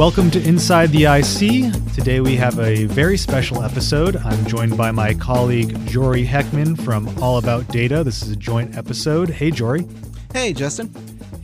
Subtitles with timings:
[0.00, 1.92] welcome to Inside the IC.
[1.92, 4.16] Today we have a very special episode.
[4.16, 8.02] I'm joined by my colleague Jory Heckman from All About Data.
[8.02, 9.28] This is a joint episode.
[9.28, 9.86] Hey, Jory.
[10.32, 10.90] Hey, Justin.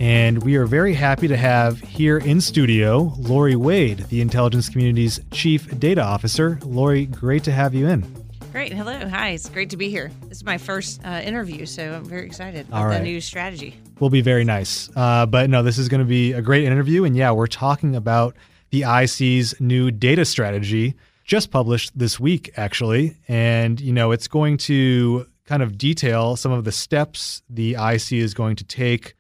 [0.01, 5.21] And we are very happy to have here in studio Lori Wade, the intelligence community's
[5.33, 6.59] chief data officer.
[6.65, 8.07] Lori, great to have you in.
[8.53, 8.73] Great.
[8.73, 9.07] Hello.
[9.07, 9.33] Hi.
[9.33, 10.11] It's great to be here.
[10.31, 12.97] This is my first uh, interview, so I'm very excited about All right.
[12.97, 13.77] the new strategy.
[13.99, 14.91] Will be very nice.
[14.95, 17.05] Uh, but no, this is going to be a great interview.
[17.05, 18.37] And yeah, we're talking about
[18.71, 23.17] the IC's new data strategy, just published this week, actually.
[23.27, 28.13] And, you know, it's going to kind of detail some of the steps the IC
[28.13, 29.15] is going to take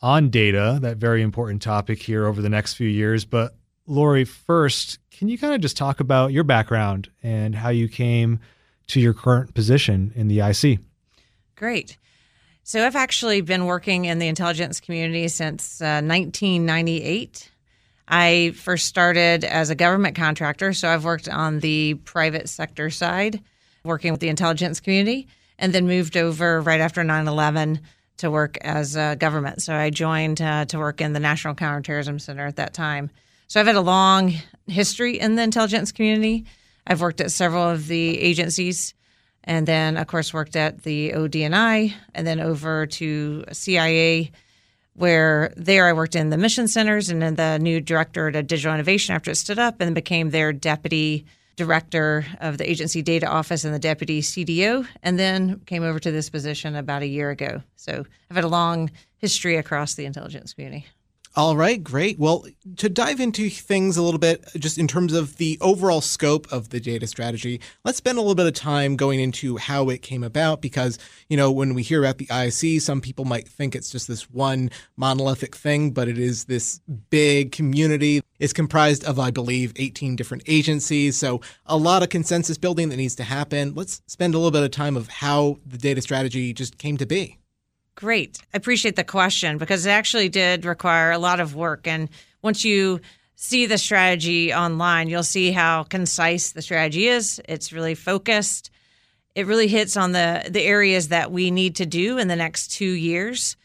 [0.00, 3.24] on data, that very important topic here over the next few years.
[3.24, 3.54] But
[3.86, 8.40] Lori, first, can you kind of just talk about your background and how you came
[8.88, 10.80] to your current position in the IC?
[11.56, 11.96] Great.
[12.68, 17.48] So I've actually been working in the intelligence community since uh, 1998.
[18.08, 23.40] I first started as a government contractor, so I've worked on the private sector side,
[23.84, 25.28] working with the intelligence community,
[25.60, 27.82] and then moved over right after 9 11
[28.16, 29.62] to work as a government.
[29.62, 33.10] So I joined uh, to work in the National Counterterrorism Center at that time.
[33.46, 34.34] So I've had a long
[34.66, 36.46] history in the intelligence community.
[36.84, 38.92] I've worked at several of the agencies,
[39.46, 44.32] and then, of course, worked at the ODNI, and then over to CIA,
[44.94, 48.74] where there I worked in the mission centers and then the new director of digital
[48.74, 51.24] innovation after it stood up, and became their deputy
[51.54, 56.10] director of the agency data office and the deputy CDO, and then came over to
[56.10, 57.62] this position about a year ago.
[57.76, 60.86] So I've had a long history across the intelligence community.
[61.38, 62.18] All right, great.
[62.18, 62.46] Well,
[62.78, 66.70] to dive into things a little bit, just in terms of the overall scope of
[66.70, 70.24] the data strategy, let's spend a little bit of time going into how it came
[70.24, 73.90] about because, you know, when we hear about the IC, some people might think it's
[73.90, 78.22] just this one monolithic thing, but it is this big community.
[78.38, 81.18] It's comprised of, I believe, 18 different agencies.
[81.18, 83.74] So a lot of consensus building that needs to happen.
[83.74, 87.04] Let's spend a little bit of time of how the data strategy just came to
[87.04, 87.40] be.
[87.96, 88.38] Great.
[88.52, 91.86] I appreciate the question because it actually did require a lot of work.
[91.86, 92.10] And
[92.42, 93.00] once you
[93.36, 97.40] see the strategy online, you'll see how concise the strategy is.
[97.48, 98.70] It's really focused.
[99.34, 102.70] It really hits on the, the areas that we need to do in the next
[102.70, 103.56] two years.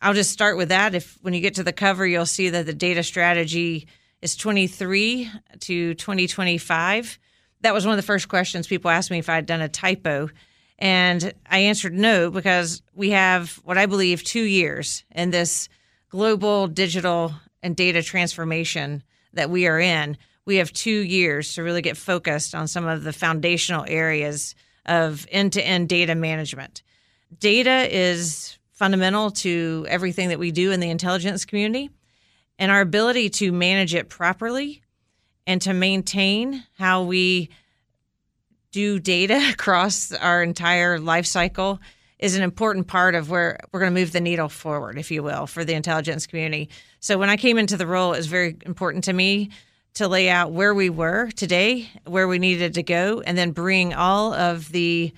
[0.00, 0.94] I'll just start with that.
[0.94, 3.88] If when you get to the cover, you'll see that the data strategy
[4.22, 7.18] is 23 to 2025.
[7.60, 10.30] That was one of the first questions people asked me if I'd done a typo.
[10.78, 15.68] And I answered no because we have what I believe two years in this
[16.10, 17.32] global digital
[17.62, 20.16] and data transformation that we are in.
[20.44, 24.54] We have two years to really get focused on some of the foundational areas
[24.84, 26.82] of end to end data management.
[27.38, 31.90] Data is fundamental to everything that we do in the intelligence community,
[32.58, 34.82] and our ability to manage it properly
[35.46, 37.50] and to maintain how we
[38.76, 41.80] do data across our entire life cycle
[42.18, 45.22] is an important part of where we're going to move the needle forward, if you
[45.22, 46.68] will, for the intelligence community.
[47.00, 49.50] So when I came into the role, it was very important to me
[49.94, 53.94] to lay out where we were today, where we needed to go, and then bring
[53.94, 55.12] all of the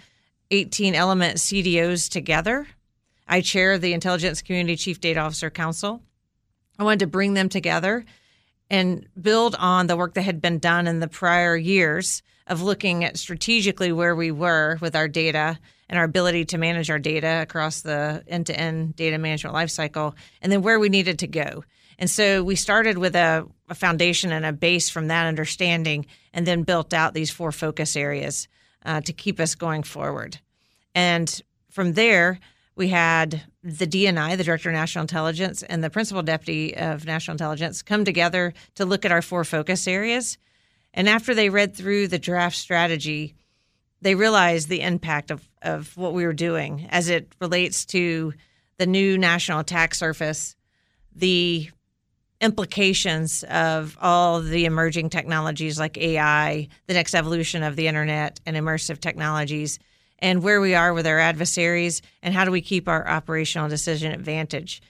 [0.52, 2.66] 18 element CDOs together.
[3.26, 6.00] I chair the Intelligence Community Chief Data Officer Council.
[6.78, 8.04] I wanted to bring them together
[8.70, 13.04] and build on the work that had been done in the prior years of looking
[13.04, 17.40] at strategically where we were with our data and our ability to manage our data
[17.42, 21.64] across the end-to-end data management lifecycle, and then where we needed to go.
[21.98, 26.46] And so we started with a, a, foundation and a base from that understanding, and
[26.46, 28.48] then built out these four focus areas
[28.84, 30.38] uh, to keep us going forward.
[30.94, 32.38] And from there,
[32.76, 37.34] we had the DNI, the Director of National Intelligence, and the Principal Deputy of National
[37.34, 40.38] Intelligence come together to look at our four focus areas.
[40.98, 43.36] And after they read through the draft strategy,
[44.02, 48.34] they realized the impact of, of what we were doing as it relates to
[48.78, 50.56] the new national attack surface,
[51.14, 51.70] the
[52.40, 58.56] implications of all the emerging technologies like AI, the next evolution of the internet and
[58.56, 59.78] immersive technologies,
[60.18, 64.10] and where we are with our adversaries, and how do we keep our operational decision
[64.10, 64.82] advantage.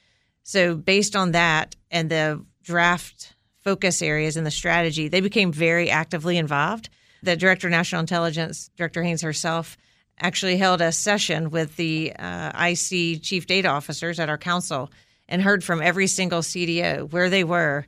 [0.43, 5.91] So, based on that and the draft focus areas in the strategy, they became very
[5.91, 6.89] actively involved.
[7.23, 9.77] The Director of National Intelligence, Director Haines herself,
[10.21, 14.91] actually held a session with the uh, IC chief data officers at our council
[15.29, 17.87] and heard from every single CDO where they were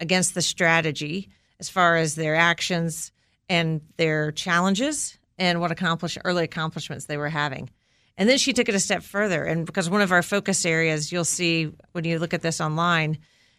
[0.00, 1.28] against the strategy
[1.60, 3.12] as far as their actions
[3.48, 7.70] and their challenges and what accomplish early accomplishments they were having.
[8.16, 9.44] And then she took it a step further.
[9.44, 13.18] And because one of our focus areas, you'll see when you look at this online,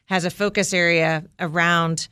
[0.10, 2.08] has a focus area around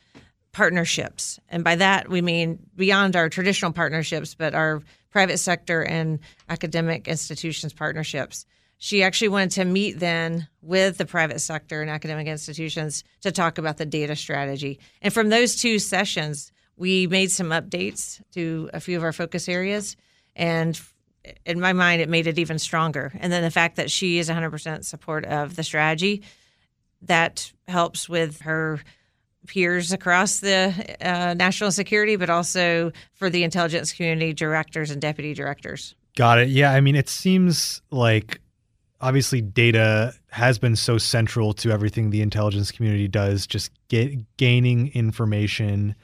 [0.52, 1.40] partnerships.
[1.48, 7.08] And by that, we mean beyond our traditional partnerships, but our private sector and academic
[7.08, 8.46] institutions partnerships.
[8.78, 13.58] She actually wanted to meet then with the private sector and academic institutions to talk
[13.58, 14.78] about the data strategy.
[15.02, 19.48] And from those two sessions, we made some updates to a few of our focus
[19.48, 19.96] areas.
[20.36, 20.80] And
[21.44, 23.12] in my mind, it made it even stronger.
[23.18, 26.22] And then the fact that she is 100% support of the strategy,
[27.02, 28.80] that helps with her
[29.46, 35.34] peers across the uh, national security, but also for the intelligence community directors and deputy
[35.34, 35.94] directors.
[36.16, 36.48] Got it.
[36.48, 36.72] Yeah.
[36.72, 38.40] I mean, it seems like
[39.00, 43.46] obviously data has been so central to everything the intelligence community does.
[43.46, 45.94] Just get, gaining information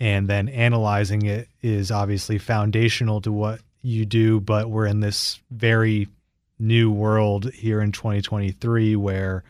[0.00, 4.40] and then analyzing it is obviously foundational to what you do.
[4.40, 6.08] But we're in this very
[6.58, 9.44] new world here in 2023 where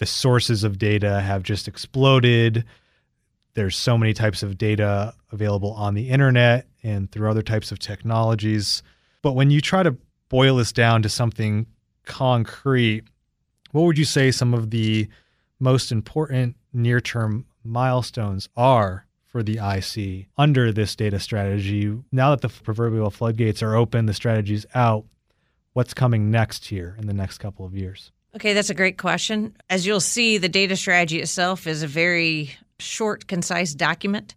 [0.00, 2.64] the sources of data have just exploded
[3.54, 7.78] there's so many types of data available on the internet and through other types of
[7.78, 8.82] technologies.
[9.22, 9.96] But when you try to
[10.30, 11.66] boil this down to something
[12.06, 13.04] concrete,
[13.72, 15.08] what would you say some of the
[15.58, 21.94] most important near term milestones are for the IC under this data strategy?
[22.10, 25.04] Now that the proverbial floodgates are open, the strategy's out,
[25.74, 28.10] what's coming next here in the next couple of years?
[28.36, 29.56] Okay, that's a great question.
[29.68, 34.36] As you'll see, the data strategy itself is a very short, concise document.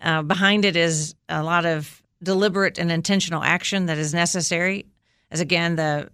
[0.00, 4.86] Uh, behind it is a lot of deliberate and intentional action that is necessary.
[5.30, 6.08] As again, the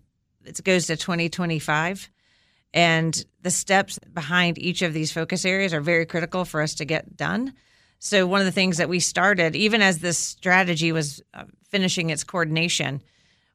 [0.44, 2.10] it goes to 2025,
[2.74, 6.84] and the steps behind each of these focus areas are very critical for us to
[6.84, 7.54] get done.
[8.00, 12.10] So one of the things that we started, even as this strategy was uh, finishing
[12.10, 13.00] its coordination,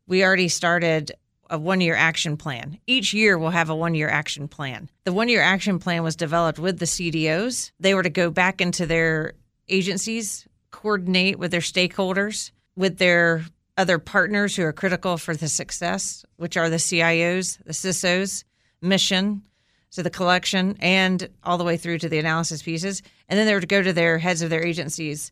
[0.08, 1.12] we already started
[1.50, 2.80] a one year action plan.
[2.88, 4.90] Each year we'll have a one year action plan.
[5.04, 7.72] The one year action plan was developed with the CDOs.
[7.80, 9.34] They were to go back into their
[9.70, 13.46] agencies, coordinate with their stakeholders, with their
[13.78, 18.44] other partners who are critical for the success, which are the CIOs, the CISOs,
[18.82, 19.44] mission,
[19.90, 23.02] so the collection, and all the way through to the analysis pieces.
[23.30, 25.32] And then they were to go to their heads of their agencies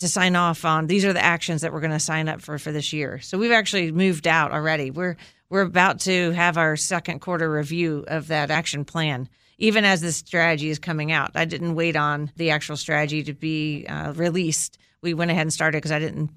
[0.00, 2.58] to sign off on these are the actions that we're going to sign up for
[2.58, 3.20] for this year.
[3.20, 4.90] So we've actually moved out already.
[4.90, 5.16] We're
[5.48, 9.28] we're about to have our second quarter review of that action plan.
[9.58, 13.34] Even as this strategy is coming out, I didn't wait on the actual strategy to
[13.34, 14.78] be uh, released.
[15.02, 16.30] We went ahead and started because I didn't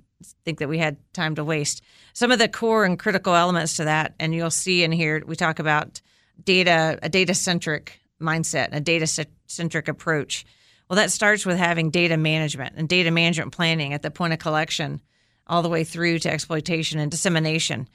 [0.45, 1.83] think that we had time to waste.
[2.13, 5.35] Some of the core and critical elements to that, and you'll see in here, we
[5.35, 6.01] talk about
[6.43, 9.07] data, a data centric mindset, a data
[9.47, 10.45] centric approach.
[10.93, 14.37] Well, that starts with having data management and data management planning at the point of
[14.37, 15.01] collection
[15.47, 17.87] all the way through to exploitation and dissemination.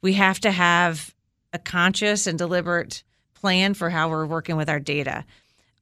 [0.00, 1.14] We have to have
[1.52, 3.02] a conscious and deliberate
[3.34, 5.26] plan for how we're working with our data.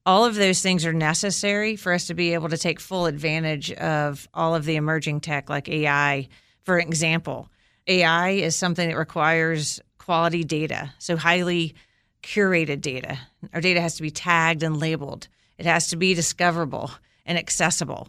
[0.05, 3.71] All of those things are necessary for us to be able to take full advantage
[3.71, 6.27] of all of the emerging tech like AI.
[6.65, 7.49] For example,
[7.87, 11.77] AI is something that requires quality data, so highly
[12.25, 13.21] curated data.
[13.55, 15.29] Our data has to be tagged and labeled.
[15.58, 16.91] It has to be discoverable
[17.25, 18.08] and accessible.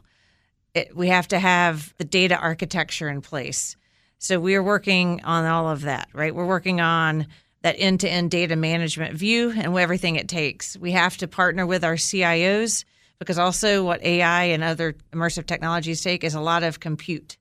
[0.73, 3.75] It, we have to have the data architecture in place.
[4.19, 6.33] So we are working on all of that, right?
[6.33, 7.27] We're working on
[7.61, 10.77] that end to end data management view and everything it takes.
[10.77, 12.83] We have to partner with our CIOs
[13.19, 17.38] because also what AI and other immersive technologies take is a lot of compute.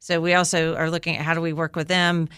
[0.00, 2.28] So we also are looking at how do we work with them,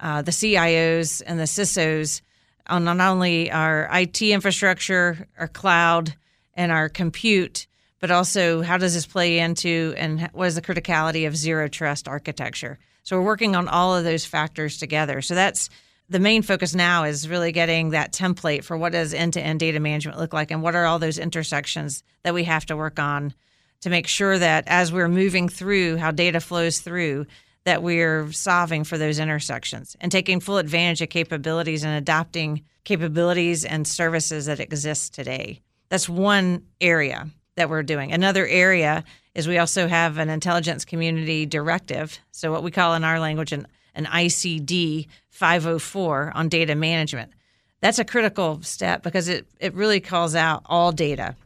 [0.00, 2.20] uh, the CIOs and the CISOs,
[2.68, 6.14] on not only our IT infrastructure, our cloud,
[6.56, 7.66] and our compute,
[8.00, 12.08] but also how does this play into and what is the criticality of zero trust
[12.08, 12.78] architecture?
[13.04, 15.22] So we're working on all of those factors together.
[15.22, 15.70] So that's
[16.08, 20.18] the main focus now is really getting that template for what does end-to-end data management
[20.18, 23.34] look like and what are all those intersections that we have to work on
[23.80, 27.26] to make sure that as we're moving through how data flows through
[27.64, 33.64] that we're solving for those intersections and taking full advantage of capabilities and adopting capabilities
[33.64, 35.60] and services that exist today.
[35.88, 38.12] That's one area that we're doing.
[38.12, 42.18] Another area is we also have an intelligence community directive.
[42.32, 47.32] So, what we call in our language an, an ICD 504 on data management.
[47.80, 51.36] That's a critical step because it, it really calls out all data.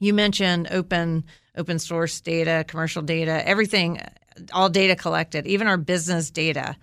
[0.00, 1.24] You mentioned open
[1.56, 4.00] open source data, commercial data, everything,
[4.52, 6.76] all data collected, even our business data.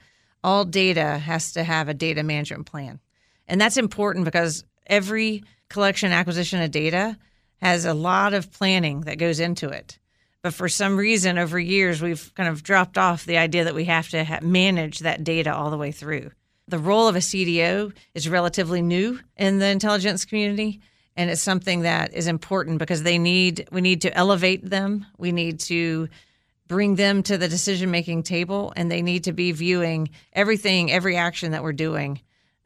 [0.44, 3.00] All data has to have a data management plan.
[3.48, 7.18] And that's important because every collection acquisition of data
[7.62, 9.98] has a lot of planning that goes into it.
[10.42, 13.86] But for some reason, over years, we've kind of dropped off the idea that we
[13.86, 16.32] have to ha- manage that data all the way through.
[16.68, 20.82] The role of a CDO is relatively new in the intelligence community.
[21.18, 25.06] and it's something that is important because they need we need to elevate them.
[25.18, 26.10] We need to
[26.68, 31.16] bring them to the decision making table and they need to be viewing everything, every
[31.16, 32.20] action that we're doing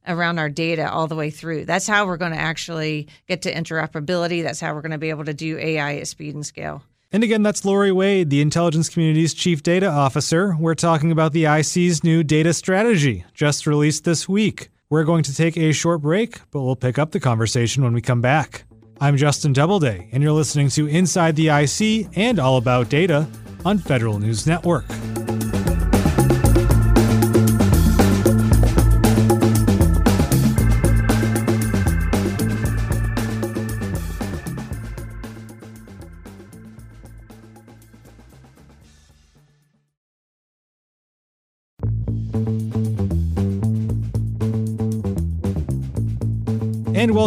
[0.10, 1.66] around our data all the way through.
[1.66, 4.44] That's how we're going to actually get to interoperability.
[4.44, 6.84] That's how we're going to be able to do AI at speed and scale.
[7.12, 10.56] And again, that's Lori Wade, the intelligence community's chief data officer.
[10.60, 14.70] We're talking about the IC's new data strategy, just released this week.
[14.90, 18.02] We're going to take a short break, but we'll pick up the conversation when we
[18.02, 18.64] come back.
[19.02, 23.28] I'm Justin Doubleday, and you're listening to Inside the IC and All About Data
[23.66, 24.86] on Federal News Network.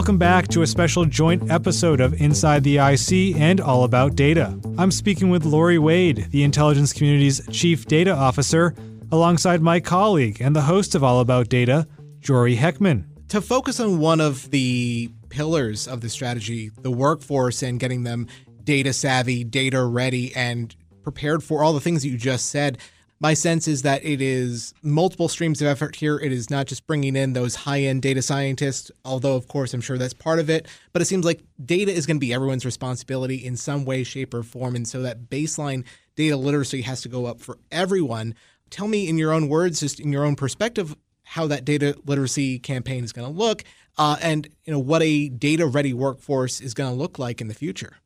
[0.02, 4.59] Welcome back to a special joint episode of Inside the IC and All About Data.
[4.76, 8.75] I'm speaking with Lori Wade, the intelligence community's chief data officer,
[9.12, 11.87] alongside my colleague and the host of All About Data,
[12.18, 13.04] Jory Heckman.
[13.28, 18.26] To focus on one of the pillars of the strategy, the workforce and getting them
[18.64, 22.78] data savvy, data ready, and prepared for all the things that you just said,
[23.23, 26.19] my sense is that it is multiple streams of effort here.
[26.19, 29.81] It is not just bringing in those high end data scientists, although, of course, I'm
[29.81, 30.67] sure that's part of it.
[30.93, 34.35] But it seems like data is going to be everyone's responsibility in some way, shape,
[34.35, 34.75] or form.
[34.75, 35.85] And so that baseline
[36.17, 38.35] data literacy has to go up for everyone.
[38.71, 42.59] Tell me, in your own words, just in your own perspective, how that data literacy
[42.59, 43.62] campaign is going to look,
[43.99, 47.47] uh, and you know what a data ready workforce is going to look like in
[47.47, 47.99] the future.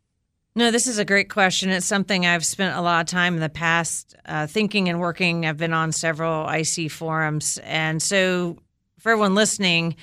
[0.57, 1.69] No, this is a great question.
[1.69, 5.45] It's something I've spent a lot of time in the past uh, thinking and working.
[5.45, 7.59] I've been on several IC forums.
[7.63, 8.57] And so,
[8.99, 9.97] for everyone listening,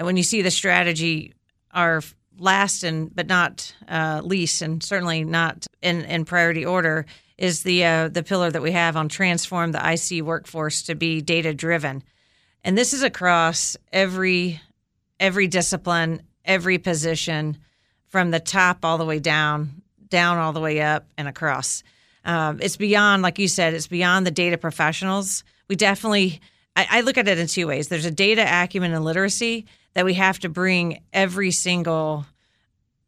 [0.00, 1.32] when you see the strategy,
[1.72, 2.02] our
[2.40, 7.06] last and but not uh, least, and certainly not in, in priority order,
[7.38, 11.20] is the uh, the pillar that we have on transform the IC workforce to be
[11.20, 12.02] data driven,
[12.64, 14.60] and this is across every
[15.20, 17.58] every discipline, every position,
[18.08, 19.79] from the top all the way down
[20.10, 21.82] down all the way up and across.
[22.24, 25.42] Um, it's beyond, like you said, it's beyond the data professionals.
[25.68, 26.40] We definitely,
[26.76, 27.88] I, I look at it in two ways.
[27.88, 32.26] There's a data acumen and literacy that we have to bring every single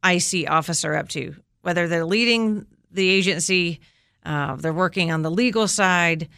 [0.04, 3.80] IC officer up to, whether they're leading the agency,
[4.24, 6.28] uh, they're working on the legal side,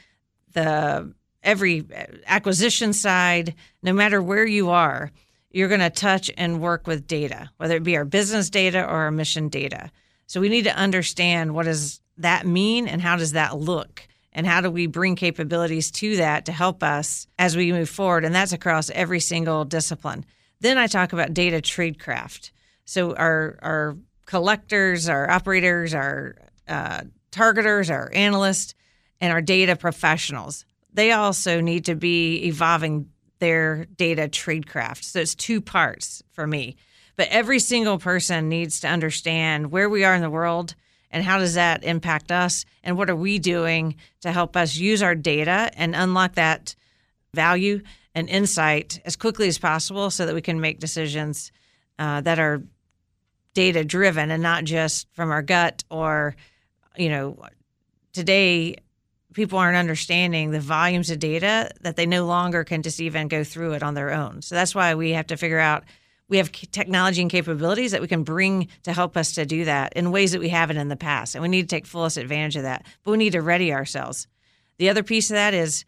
[0.53, 1.85] the every
[2.27, 5.11] acquisition side, no matter where you are,
[5.51, 8.97] you're going to touch and work with data, whether it be our business data or
[8.97, 9.91] our mission data.
[10.27, 14.07] So we need to understand what does that mean and how does that look?
[14.33, 18.25] And how do we bring capabilities to that to help us as we move forward?
[18.25, 20.25] And that's across every single discipline.
[20.61, 22.51] Then I talk about data tradecraft.
[22.85, 28.75] So our our collectors, our operators, our uh, targeters, our analysts,
[29.21, 30.65] and our data professionals.
[30.93, 35.05] They also need to be evolving their data tradecraft.
[35.05, 36.77] So it's two parts for me.
[37.17, 40.75] But every single person needs to understand where we are in the world
[41.11, 45.03] and how does that impact us and what are we doing to help us use
[45.03, 46.75] our data and unlock that
[47.33, 47.83] value
[48.15, 51.53] and insight as quickly as possible so that we can make decisions
[51.99, 52.63] uh, that are
[53.55, 56.35] data driven and not just from our gut or
[56.97, 57.39] you know
[58.13, 58.77] today
[59.35, 63.45] people aren't understanding the volumes of data that they no longer can just even go
[63.45, 64.41] through it on their own.
[64.41, 65.85] So that's why we have to figure out
[66.29, 69.93] we have technology and capabilities that we can bring to help us to do that
[69.95, 71.35] in ways that we haven't in the past.
[71.35, 72.87] And we need to take fullest advantage of that.
[73.03, 74.27] But we need to ready ourselves.
[74.79, 75.85] The other piece of that is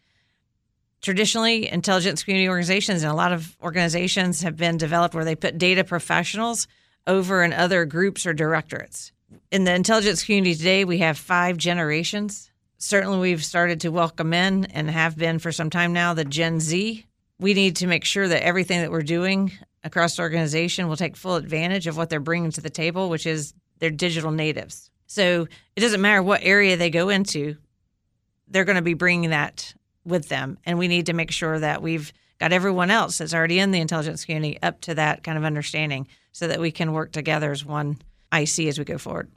[1.01, 5.57] traditionally intelligence community organizations and a lot of organizations have been developed where they put
[5.57, 6.67] data professionals
[7.05, 9.11] over in other groups or directorates.
[9.51, 12.51] In the intelligence community today, we have five generations.
[12.77, 16.59] Certainly, we've started to welcome in and have been for some time now the Gen
[16.59, 17.05] Z.
[17.39, 19.51] We need to make sure that everything that we're doing
[19.87, 23.25] across the organization will take full advantage of what they're bringing to the table, which
[23.25, 24.91] is they're digital natives.
[25.07, 27.55] So it doesn't matter what area they go into,
[28.49, 29.73] they're going to be bringing that
[30.05, 30.57] with them.
[30.65, 33.79] And we need to make sure that we've got everyone else that's already in the
[33.79, 37.65] intelligence community up to that kind of understanding so that we can work together as
[37.65, 37.97] one
[38.33, 39.31] IC as we go forward.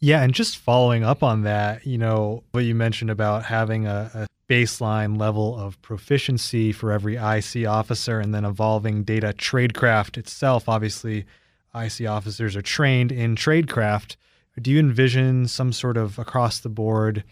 [0.00, 4.10] Yeah, and just following up on that, you know, what you mentioned about having a,
[4.14, 10.68] a baseline level of proficiency for every IC officer and then evolving data tradecraft itself.
[10.68, 11.24] Obviously,
[11.72, 14.16] IC officers are trained in tradecraft.
[14.60, 17.22] Do you envision some sort of across the board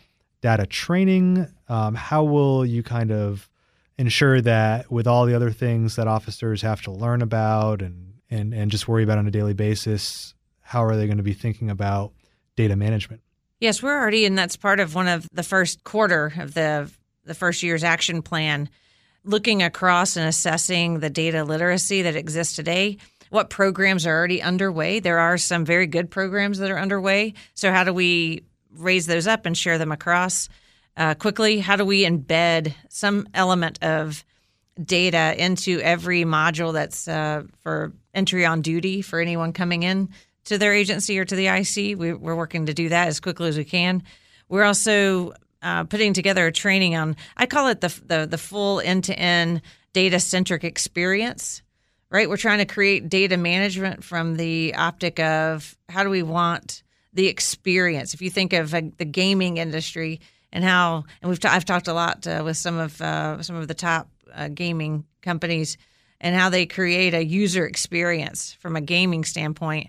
[0.41, 1.49] data training?
[1.69, 3.51] Um, how will you kind of
[3.99, 8.53] ensure that with all the other things that officers have to learn about and and,
[8.53, 11.71] and just worry about on a daily basis, how are they going to be thinking
[11.71, 12.13] about
[12.57, 13.23] data management?
[13.59, 16.91] Yes, we're already, and that's part of one of the first quarter of the
[17.29, 18.69] the first year's action plan,
[19.25, 22.99] looking across and assessing the data literacy that exists today.
[23.31, 25.01] What programs are already underway?
[25.01, 27.35] There are some very good programs that are underway.
[27.55, 30.49] So how do we raise those up and share them across
[30.97, 31.61] uh, quickly?
[31.61, 34.25] How do we embed some element of
[34.83, 40.09] data into every module that's uh, for entry on duty for anyone coming in
[40.45, 41.99] to their agency or to the IC.
[41.99, 44.03] We, are working to do that as quickly as we can.
[44.49, 48.81] We're also uh, putting together a training on, I call it the, the, the full
[48.81, 49.63] end to end
[49.93, 51.63] data centric experience,
[52.11, 52.29] right?
[52.29, 57.27] We're trying to create data management from the optic of how do we want the
[57.27, 58.15] experience.
[58.15, 60.21] If you think of the gaming industry
[60.53, 63.69] and how, and we've I've talked a lot uh, with some of uh, some of
[63.69, 65.77] the top uh, gaming companies
[66.21, 69.89] and how they create a user experience from a gaming standpoint.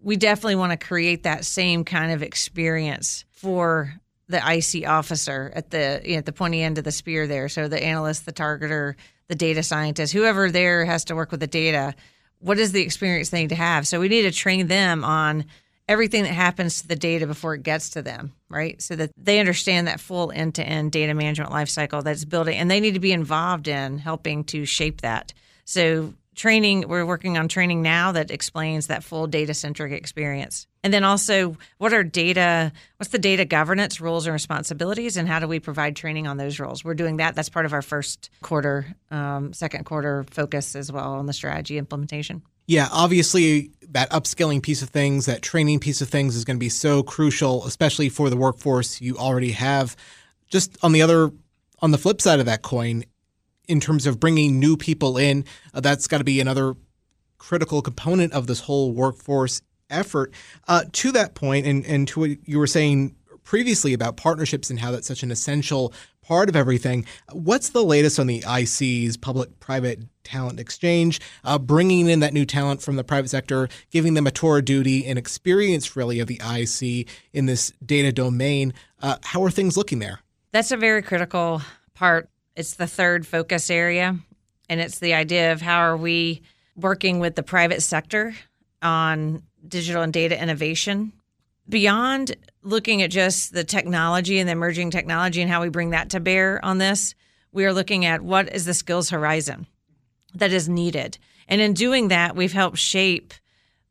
[0.00, 3.94] We definitely want to create that same kind of experience for
[4.28, 7.48] the IC officer at the you know, at the pointy end of the spear there.
[7.48, 8.94] So the analyst, the targeter,
[9.28, 11.94] the data scientist, whoever there has to work with the data.
[12.40, 13.86] What is the experience they need to have?
[13.86, 15.46] So we need to train them on
[15.88, 18.80] everything that happens to the data before it gets to them, right?
[18.80, 22.70] So that they understand that full end to end data management lifecycle that's building, and
[22.70, 25.32] they need to be involved in helping to shape that.
[25.64, 30.92] So training we're working on training now that explains that full data centric experience and
[30.92, 35.48] then also what are data what's the data governance rules and responsibilities and how do
[35.48, 36.84] we provide training on those roles?
[36.84, 37.34] We're doing that.
[37.34, 41.78] That's part of our first quarter um, second quarter focus as well on the strategy
[41.78, 42.42] implementation.
[42.66, 46.60] Yeah, obviously that upskilling piece of things, that training piece of things is going to
[46.60, 49.96] be so crucial, especially for the workforce you already have.
[50.48, 51.30] Just on the other,
[51.80, 53.04] on the flip side of that coin,
[53.66, 56.74] in terms of bringing new people in, uh, that's got to be another
[57.38, 60.32] critical component of this whole workforce effort.
[60.68, 63.14] Uh, to that point, and, and to what you were saying
[63.44, 67.06] previously about partnerships and how that's such an essential part of everything.
[67.32, 72.46] What's the latest on the IC's public private talent exchange, uh, bringing in that new
[72.46, 76.28] talent from the private sector, giving them a tour of duty and experience really of
[76.28, 78.72] the IC in this data domain?
[79.02, 80.20] Uh, how are things looking there?
[80.52, 81.60] That's a very critical
[81.92, 82.30] part.
[82.56, 84.16] It's the third focus area,
[84.68, 86.42] and it's the idea of how are we
[86.76, 88.34] working with the private sector
[88.80, 91.12] on digital and data innovation
[91.68, 96.10] beyond looking at just the technology and the emerging technology and how we bring that
[96.10, 97.14] to bear on this,
[97.52, 99.66] we are looking at what is the skills horizon
[100.34, 101.18] that is needed.
[101.48, 103.34] And in doing that, we've helped shape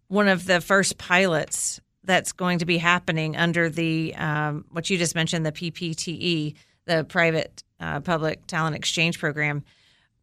[0.07, 4.97] one of the first pilots that's going to be happening under the um, what you
[4.97, 6.55] just mentioned, the PPTE,
[6.86, 9.63] the Private uh, Public Talent Exchange Program.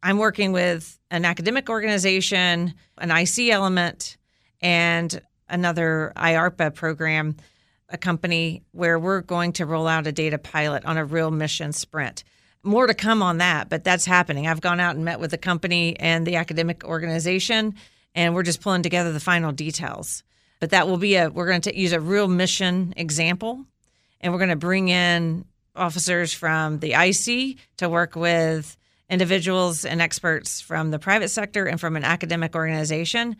[0.03, 4.17] I'm working with an academic organization, an IC element,
[4.61, 7.35] and another IARPA program,
[7.89, 11.73] a company where we're going to roll out a data pilot on a real mission
[11.73, 12.23] sprint.
[12.63, 14.47] More to come on that, but that's happening.
[14.47, 17.75] I've gone out and met with the company and the academic organization,
[18.15, 20.23] and we're just pulling together the final details.
[20.59, 23.65] But that will be a, we're going to use a real mission example,
[24.21, 28.77] and we're going to bring in officers from the IC to work with
[29.09, 33.35] individuals and experts from the private sector and from an academic organization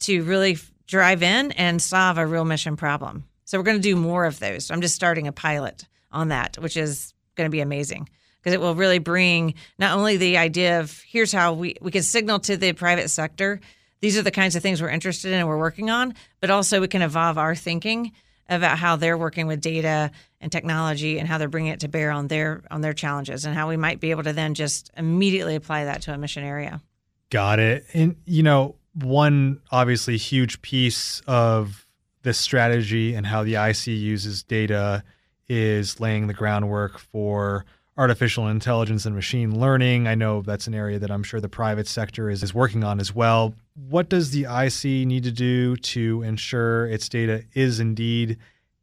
[0.00, 0.58] to really
[0.92, 3.24] drive in and solve a real mission problem.
[3.44, 4.70] So we're going to do more of those.
[4.70, 8.60] I'm just starting a pilot on that, which is going to be amazing because it
[8.60, 12.56] will really bring not only the idea of here's how we, we can signal to
[12.56, 13.60] the private sector
[14.02, 16.80] these are the kinds of things we're interested in and we're working on, but also
[16.80, 18.12] we can evolve our thinking
[18.48, 22.10] about how they're working with data and technology and how they're bringing it to bear
[22.10, 25.54] on their on their challenges and how we might be able to then just immediately
[25.54, 26.82] apply that to a mission area.
[27.30, 27.86] Got it.
[27.94, 31.86] And you know, one obviously huge piece of
[32.22, 35.02] this strategy and how the IC uses data
[35.48, 37.64] is laying the groundwork for
[37.96, 40.06] artificial intelligence and machine learning.
[40.06, 43.00] I know that's an area that I'm sure the private sector is, is working on
[43.00, 43.54] as well.
[43.74, 48.38] What does the IC need to do to ensure its data is indeed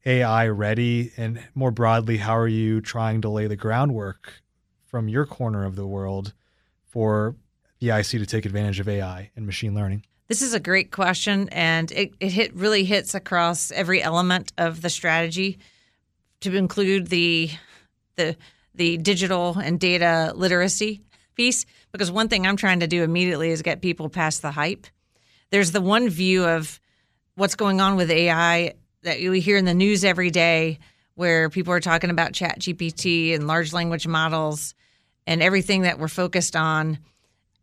[0.05, 1.11] AI ready?
[1.17, 4.41] And more broadly, how are you trying to lay the groundwork
[4.85, 6.33] from your corner of the world
[6.85, 7.35] for
[7.79, 10.05] the IC to take advantage of AI and machine learning?
[10.27, 14.81] This is a great question, and it, it hit, really hits across every element of
[14.81, 15.57] the strategy
[16.41, 17.49] to include the
[18.15, 18.35] the
[18.75, 21.01] the digital and data literacy
[21.35, 21.65] piece.
[21.91, 24.85] Because one thing I'm trying to do immediately is get people past the hype.
[25.49, 26.79] There's the one view of
[27.35, 30.77] what's going on with AI that we hear in the news every day,
[31.15, 34.75] where people are talking about Chat GPT and large language models
[35.25, 36.99] and everything that we're focused on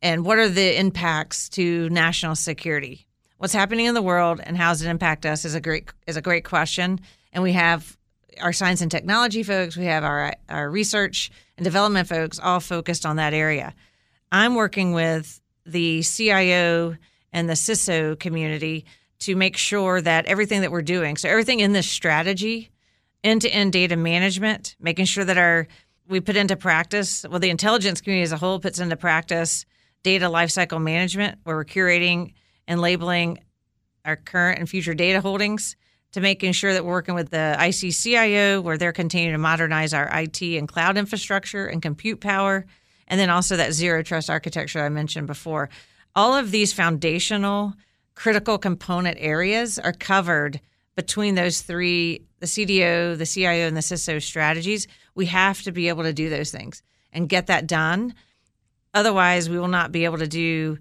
[0.03, 3.07] and what are the impacts to national security.
[3.39, 6.17] what's happening in the world and how does it impact us is a great is
[6.17, 7.01] a great question.
[7.33, 7.97] And we have
[8.41, 13.05] our science and technology folks, we have our our research and development folks all focused
[13.05, 13.75] on that area.
[14.33, 16.97] I'm working with the CIO
[17.33, 18.85] and the CISO community
[19.21, 22.71] to make sure that everything that we're doing, so everything in this strategy,
[23.25, 25.67] end to end data management, making sure that our
[26.09, 29.67] we put into practice, well, the intelligence community as a whole puts into practice
[30.07, 32.33] data lifecycle management, where we're curating
[32.69, 33.40] and labeling
[34.05, 35.75] our current and future data holdings
[36.12, 40.09] to making sure that we're working with the ICCIO, where they're continuing to modernize our
[40.21, 42.64] IT and cloud infrastructure and compute power,
[43.09, 45.71] and then also that zero trust architecture I mentioned before.
[46.14, 47.75] All of these foundational
[48.14, 50.61] critical component areas are covered
[50.95, 54.87] between those three the CDO, the CIO, and the CISO strategies.
[55.16, 56.81] We have to be able to do those things
[57.12, 58.14] and get that done.
[58.97, 60.79] Otherwise, we will not be able to do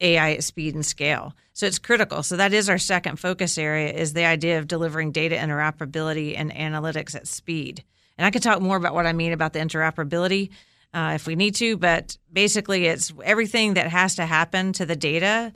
[0.00, 1.34] AI at speed and scale.
[1.52, 2.22] So it's critical.
[2.22, 6.52] So that is our second focus area is the idea of delivering data interoperability and
[6.52, 7.82] analytics at speed.
[8.16, 10.50] And I could talk more about what I mean about the interoperability
[10.94, 14.94] uh, if we need to, but basically it's everything that has to happen to the
[14.94, 15.52] data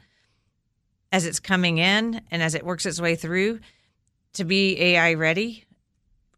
[1.12, 3.60] as it's coming in and as it works its way through
[4.32, 5.64] to be AI ready,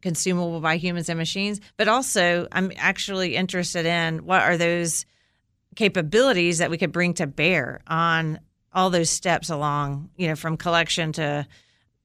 [0.03, 1.63] consumable by humans and machines.
[1.79, 5.07] But also, I'm actually interested in what are those
[5.77, 8.41] capabilities that we could bring to bear on
[8.73, 11.47] all those steps along, you know, from collection to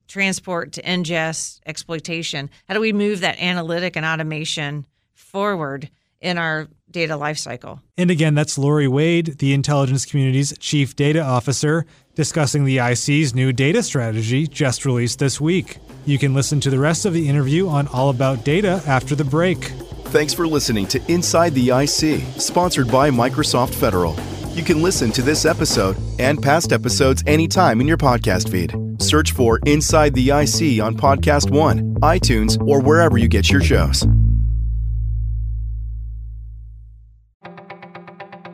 [0.08, 2.50] transport to ingest, exploitation.
[2.68, 7.80] How do we move that analytic and automation forward in our data lifecycle?
[7.98, 13.54] And again, that's Lori Wade, the intelligence community's chief data officer, discussing the IC's new
[13.54, 15.78] data strategy just released this week.
[16.06, 19.24] You can listen to the rest of the interview on All About Data after the
[19.24, 19.72] break.
[20.12, 24.16] Thanks for listening to Inside the IC, sponsored by Microsoft Federal.
[24.56, 28.74] You can listen to this episode and past episodes anytime in your podcast feed.
[29.00, 34.04] Search for Inside the IC on Podcast One, iTunes, or wherever you get your shows.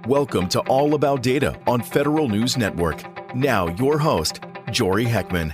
[0.05, 3.01] Welcome to All About Data on Federal News Network.
[3.33, 4.41] Now, your host,
[4.71, 5.53] Jory Heckman.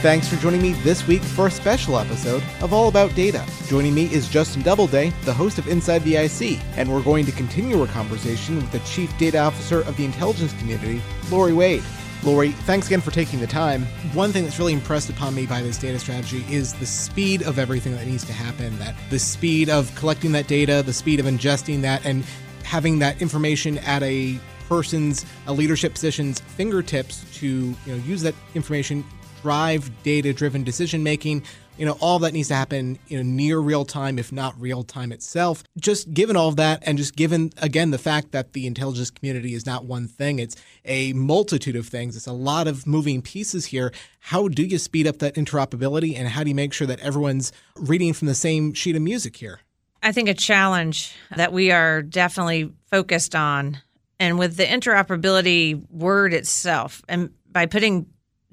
[0.00, 3.44] Thanks for joining me this week for a special episode of All About Data.
[3.66, 7.32] Joining me is Justin Doubleday, the host of Inside the IC, and we're going to
[7.32, 11.82] continue our conversation with the Chief Data Officer of the intelligence community, Lori Wade.
[12.22, 13.86] Lori, thanks again for taking the time.
[14.12, 17.58] One thing that's really impressed upon me by this data strategy is the speed of
[17.58, 21.26] everything that needs to happen, that the speed of collecting that data, the speed of
[21.26, 22.24] ingesting that, and
[22.62, 28.34] having that information at a person's, a leadership position's fingertips to you know use that
[28.54, 29.04] information
[29.42, 31.42] drive data driven decision making
[31.76, 34.82] you know all that needs to happen you know near real time if not real
[34.82, 35.62] time itself.
[35.78, 39.54] Just given all of that and just given again the fact that the intelligence community
[39.54, 42.16] is not one thing it's a multitude of things.
[42.16, 43.92] It's a lot of moving pieces here.
[44.20, 47.52] How do you speed up that interoperability and how do you make sure that everyone's
[47.76, 49.60] reading from the same sheet of music here?
[50.02, 53.78] I think a challenge that we are definitely focused on,
[54.20, 58.06] and with the interoperability word itself, and by putting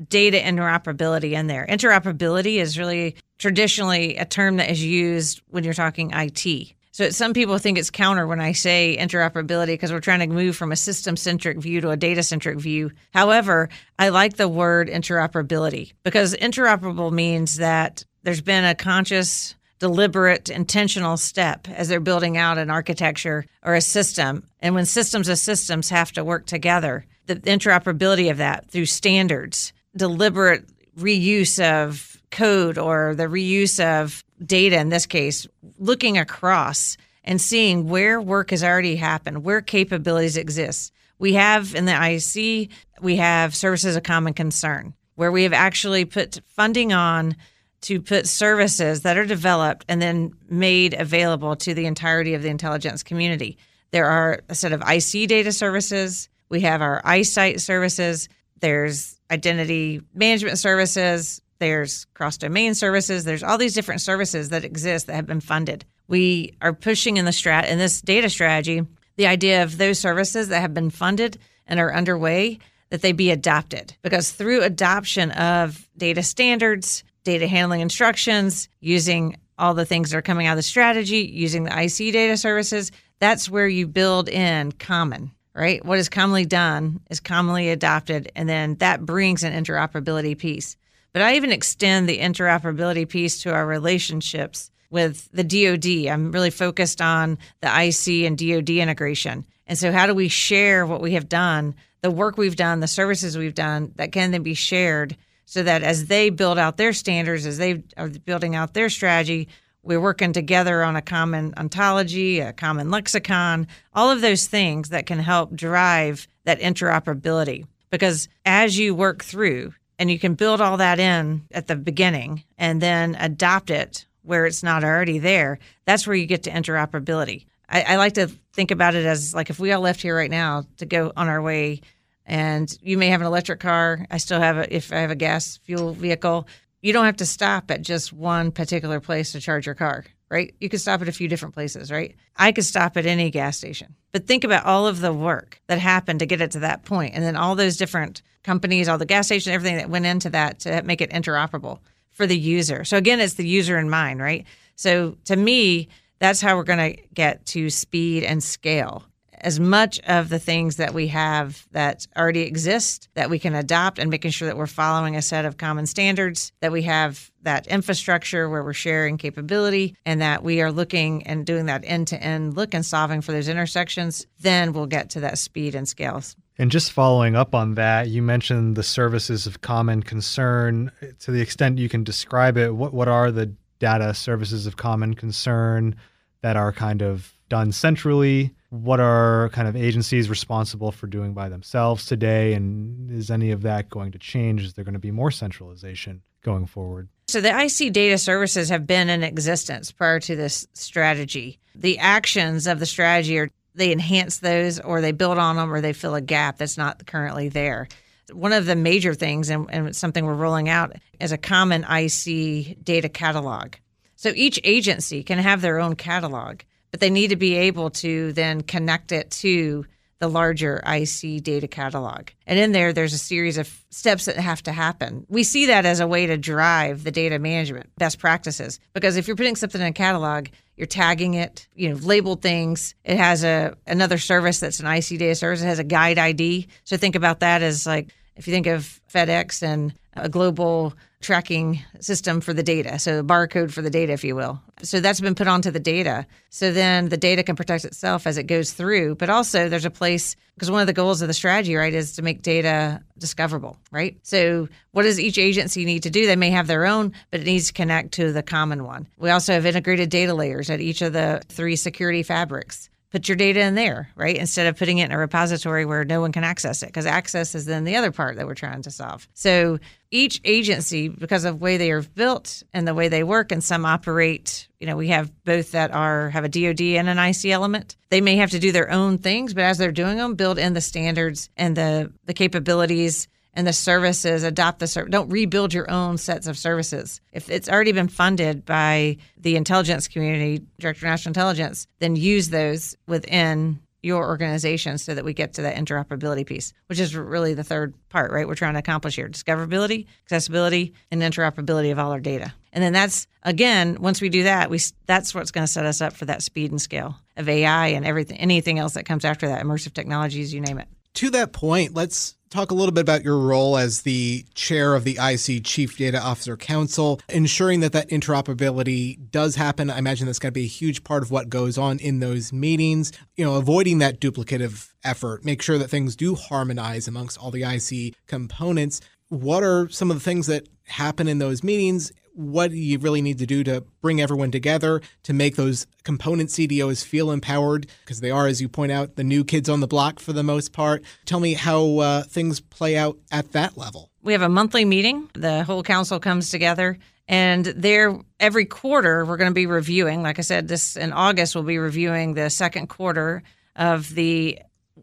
[0.07, 5.73] data interoperability in there, interoperability is really traditionally a term that is used when you're
[5.73, 6.73] talking IT.
[6.91, 10.55] So some people think it's counter when I say interoperability because we're trying to move
[10.55, 12.91] from a system centric view to a data centric view.
[13.13, 13.67] However,
[13.99, 21.17] I like the word interoperability because interoperable means that there's been a conscious deliberate, intentional
[21.17, 24.47] step as they're building out an architecture or a system.
[24.61, 29.73] And when systems of systems have to work together, the interoperability of that through standards,
[29.95, 30.65] deliberate
[30.97, 37.87] reuse of code or the reuse of data in this case, looking across and seeing
[37.87, 40.91] where work has already happened, where capabilities exist.
[41.17, 42.69] We have in the IC,
[43.01, 47.35] we have services of common concern where we have actually put funding on
[47.81, 52.49] to put services that are developed and then made available to the entirety of the
[52.49, 53.57] intelligence community.
[53.91, 56.29] There are a set of IC data services.
[56.49, 58.27] We have our IC ITE services.
[58.59, 61.41] There's identity management services.
[61.59, 63.23] There's cross domain services.
[63.23, 65.85] There's all these different services that exist that have been funded.
[66.07, 68.85] We are pushing in the strat in this data strategy
[69.15, 72.59] the idea of those services that have been funded and are underway
[72.89, 79.73] that they be adopted because through adoption of data standards, data handling instructions, using all
[79.73, 82.91] the things that are coming out of the strategy, using the IC data services.
[83.19, 85.83] That's where you build in common, right?
[85.83, 90.75] What is commonly done is commonly adopted, and then that brings an interoperability piece.
[91.13, 96.07] But I even extend the interoperability piece to our relationships with the DoD.
[96.11, 100.85] I'm really focused on the IC and DoD integration And so, how do we share
[100.85, 104.43] what we have done, the work we've done, the services we've done that can then
[104.43, 105.15] be shared
[105.45, 109.47] so that as they build out their standards, as they are building out their strategy,
[109.85, 115.05] we're working together on a common ontology, a common lexicon, all of those things that
[115.05, 117.65] can help drive that interoperability.
[117.89, 122.43] Because as you work through, and you can build all that in at the beginning
[122.57, 127.45] and then adopt it where it's not already there, that's where you get to interoperability.
[127.69, 130.31] I, I like to think about it as like if we all left here right
[130.31, 131.81] now to go on our way
[132.25, 134.05] and you may have an electric car.
[134.09, 136.47] I still have a, if I have a gas fuel vehicle,
[136.85, 140.53] you don't have to stop at just one particular place to charge your car, right?
[140.61, 142.15] You could stop at a few different places, right?
[142.35, 143.95] I could stop at any gas station.
[144.11, 147.15] But think about all of the work that happened to get it to that point
[147.15, 150.59] and then all those different companies, all the gas stations, everything that went into that
[150.59, 151.79] to make it interoperable
[152.11, 152.83] for the user.
[152.83, 154.45] So again, it's the user in mind, right?
[154.75, 155.87] So to me,
[156.19, 159.03] that's how we're going to get to speed and scale
[159.45, 163.99] as much of the things that we have that already exist that we can adopt
[163.99, 167.67] and making sure that we're following a set of common standards, that we have that
[167.67, 172.21] infrastructure where we're sharing capability and that we are looking and doing that end to
[172.21, 176.35] end look and solving for those intersections, then we'll get to that speed and scales.
[176.57, 180.91] And just following up on that, you mentioned the services of common concern.
[181.19, 185.13] To the extent you can describe it, what, what are the data services of common
[185.13, 185.95] concern
[186.41, 188.54] that are kind of done centrally?
[188.69, 192.53] What are kind of agencies responsible for doing by themselves today?
[192.53, 194.63] And is any of that going to change?
[194.63, 197.09] Is there going to be more centralization going forward?
[197.27, 201.59] So the IC data services have been in existence prior to this strategy.
[201.73, 205.81] The actions of the strategy are they enhance those or they build on them or
[205.81, 207.87] they fill a gap that's not currently there.
[208.31, 212.83] One of the major things, and, and something we're rolling out, is a common IC
[212.83, 213.75] data catalog.
[214.15, 216.61] So each agency can have their own catalog
[216.95, 219.85] but they need to be able to then connect it to
[220.19, 222.29] the larger IC data catalog.
[222.47, 225.25] And in there, there's a series of steps that have to happen.
[225.27, 228.79] We see that as a way to drive the data management best practices.
[228.93, 232.95] Because if you're putting something in a catalog, you're tagging it, you know, labeled things.
[233.03, 235.61] It has a another service that's an IC data service.
[235.61, 236.69] It has a guide ID.
[236.85, 240.93] So think about that as like if you think of FedEx and a global
[241.25, 244.61] tracking system for the data, so barcode for the data, if you will.
[244.83, 246.27] So that's been put onto the data.
[246.51, 249.15] So then the data can protect itself as it goes through.
[249.15, 252.13] But also, there's a place because one of the goals of the strategy, right, is
[252.13, 254.17] to make data discoverable, right?
[254.21, 256.27] So what does each agency need to do?
[256.27, 259.07] They may have their own, but it needs to connect to the common one.
[259.17, 263.35] We also have integrated data layers at each of the three security fabrics put your
[263.35, 264.35] data in there, right?
[264.35, 267.55] Instead of putting it in a repository where no one can access it, because access
[267.55, 269.27] is then the other part that we're trying to solve.
[269.33, 269.79] So
[270.11, 273.63] each agency, because of the way they are built and the way they work, and
[273.63, 277.45] some operate, you know, we have both that are have a DoD and an IC
[277.45, 277.95] element.
[278.09, 280.73] They may have to do their own things, but as they're doing them, build in
[280.73, 285.11] the standards and the the capabilities and the services adopt the service.
[285.11, 287.21] Don't rebuild your own sets of services.
[287.31, 292.49] If it's already been funded by the intelligence community, Director of National Intelligence, then use
[292.49, 297.55] those within your organization so that we get to that interoperability piece, which is really
[297.55, 298.47] the third part, right?
[298.47, 302.53] We're trying to accomplish here discoverability, accessibility, and interoperability of all our data.
[302.71, 306.01] And then that's again, once we do that, we that's what's going to set us
[306.01, 309.47] up for that speed and scale of AI and everything, anything else that comes after
[309.47, 310.87] that, immersive technologies, you name it.
[311.15, 315.03] To that point, let's talk a little bit about your role as the chair of
[315.03, 319.89] the IC Chief Data Officer Council, ensuring that that interoperability does happen.
[319.89, 322.53] I imagine that's going to be a huge part of what goes on in those
[322.53, 323.11] meetings.
[323.35, 327.63] You know, avoiding that duplicative effort, make sure that things do harmonize amongst all the
[327.63, 329.01] IC components.
[329.27, 332.13] What are some of the things that happen in those meetings?
[332.35, 337.03] What you really need to do to bring everyone together to make those component CDOs
[337.03, 340.19] feel empowered because they are, as you point out, the new kids on the block
[340.19, 341.03] for the most part.
[341.25, 344.11] Tell me how uh, things play out at that level.
[344.21, 345.29] We have a monthly meeting.
[345.33, 346.97] The whole council comes together.
[347.27, 350.21] And there, every quarter, we're going to be reviewing.
[350.21, 353.41] Like I said, this in August, we'll be reviewing the second quarter
[353.75, 354.59] of the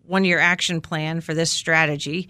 [0.07, 2.29] one year action plan for this strategy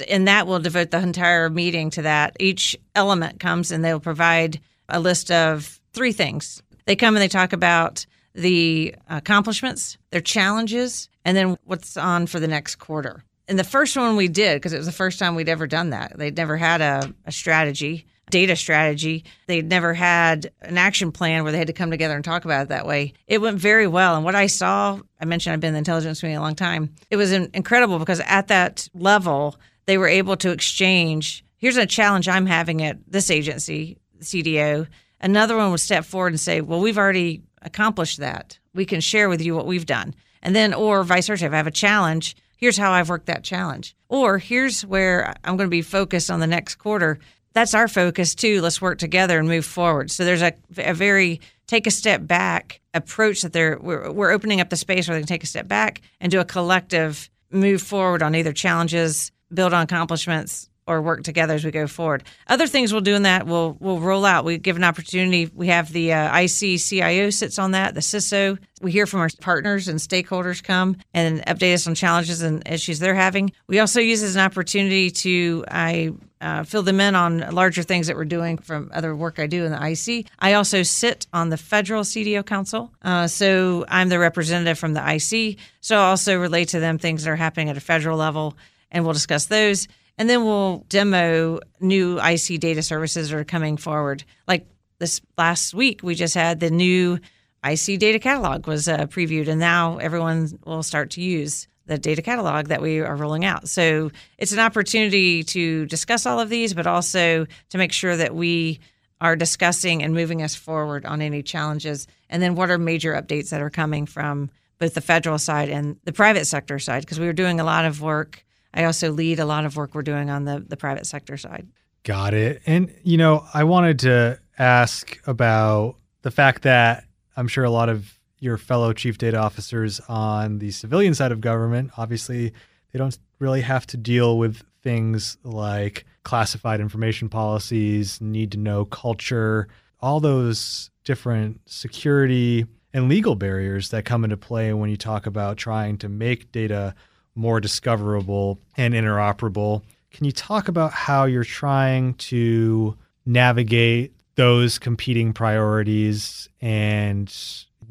[0.00, 2.36] and that will devote the entire meeting to that.
[2.40, 6.62] Each element comes and they'll provide a list of three things.
[6.86, 12.40] They come and they talk about the accomplishments, their challenges, and then what's on for
[12.40, 13.24] the next quarter.
[13.46, 15.90] And the first one we did, because it was the first time we'd ever done
[15.90, 19.24] that, they'd never had a, a strategy, data strategy.
[19.46, 22.62] They'd never had an action plan where they had to come together and talk about
[22.62, 23.12] it that way.
[23.26, 24.16] It went very well.
[24.16, 26.94] And what I saw, I mentioned I've been in the intelligence community a long time.
[27.10, 31.44] It was incredible because at that level, they were able to exchange.
[31.56, 34.86] Here's a challenge I'm having at this agency, CDO.
[35.20, 38.58] Another one would step forward and say, Well, we've already accomplished that.
[38.74, 40.14] We can share with you what we've done.
[40.42, 43.44] And then, or vice versa, if I have a challenge, here's how I've worked that
[43.44, 43.96] challenge.
[44.08, 47.18] Or here's where I'm going to be focused on the next quarter.
[47.54, 48.60] That's our focus too.
[48.60, 50.10] Let's work together and move forward.
[50.10, 54.60] So there's a, a very take a step back approach that they're we're, we're opening
[54.60, 57.80] up the space where they can take a step back and do a collective move
[57.80, 62.24] forward on either challenges, build on accomplishments, or work together as we go forward.
[62.46, 64.44] Other things we'll do in that we'll we'll roll out.
[64.44, 65.50] We give an opportunity.
[65.54, 68.58] We have the uh, IC CIO sits on that, the CISO.
[68.82, 72.98] We hear from our partners and stakeholders come and update us on challenges and issues
[72.98, 73.52] they're having.
[73.66, 78.06] We also use as an opportunity to I uh, fill them in on larger things
[78.06, 80.26] that we're doing from other work I do in the IC.
[80.38, 85.00] I also sit on the federal CDO Council, uh, so I'm the representative from the
[85.00, 85.58] IC.
[85.80, 88.58] So I also relate to them things that are happening at a federal level,
[88.94, 89.86] and we'll discuss those.
[90.16, 94.24] And then we'll demo new IC data services that are coming forward.
[94.46, 94.66] Like
[95.00, 97.18] this last week, we just had the new
[97.64, 102.22] IC data catalog was uh, previewed, and now everyone will start to use the data
[102.22, 103.68] catalog that we are rolling out.
[103.68, 108.34] So it's an opportunity to discuss all of these, but also to make sure that
[108.34, 108.78] we
[109.20, 112.06] are discussing and moving us forward on any challenges.
[112.30, 115.96] And then what are major updates that are coming from both the federal side and
[116.04, 117.00] the private sector side?
[117.00, 118.44] Because we were doing a lot of work
[118.74, 121.68] I also lead a lot of work we're doing on the, the private sector side.
[122.02, 122.60] Got it.
[122.66, 127.04] And, you know, I wanted to ask about the fact that
[127.36, 131.40] I'm sure a lot of your fellow chief data officers on the civilian side of
[131.40, 132.52] government, obviously,
[132.92, 138.84] they don't really have to deal with things like classified information policies, need to know
[138.84, 139.68] culture,
[140.00, 145.56] all those different security and legal barriers that come into play when you talk about
[145.56, 146.94] trying to make data
[147.34, 149.82] more discoverable and interoperable.
[150.10, 157.34] Can you talk about how you're trying to navigate those competing priorities and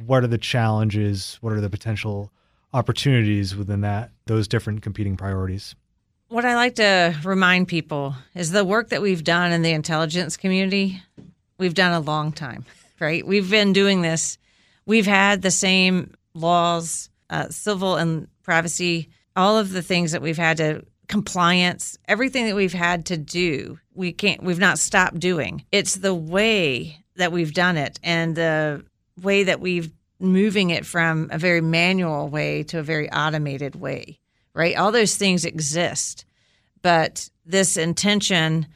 [0.06, 1.38] what are the challenges?
[1.42, 2.32] What are the potential
[2.74, 5.76] opportunities within that those different competing priorities?
[6.30, 10.36] What I like to remind people is the work that we've done in the intelligence
[10.36, 11.02] community,
[11.58, 12.66] we've done a long time,
[13.00, 13.26] right?
[13.26, 14.38] We've been doing this.
[14.86, 20.38] We've had the same laws, uh, civil and privacy all of the things that we've
[20.38, 25.66] had to compliance, everything that we've had to do, we can't we've not stopped doing.
[25.72, 28.84] It's the way that we've done it and the
[29.22, 34.20] way that we've moving it from a very manual way to a very automated way.
[34.54, 34.78] Right?
[34.78, 36.26] All those things exist.
[36.82, 38.68] But this intention